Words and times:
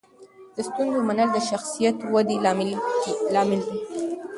د 0.55 0.57
ستونزو 0.69 0.99
منل 1.09 1.29
د 1.33 1.37
شخصیت 1.49 1.97
ودې 2.13 2.37
لامل 3.33 3.61
دی. 3.69 3.77